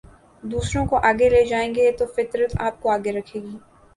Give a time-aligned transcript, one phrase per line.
[0.43, 3.57] دوسروں کو آگے لے جائیں گے تو فطرت آپ کو آگے رکھے گی